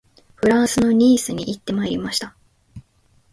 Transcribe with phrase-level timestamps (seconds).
[0.33, 2.35] フランスのニースに行ってまいりました